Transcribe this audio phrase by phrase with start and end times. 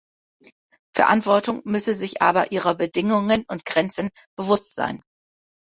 [0.95, 5.03] Verantwortung müsse sich aber ihrer Bedingungen und Grenzen bewusst sein.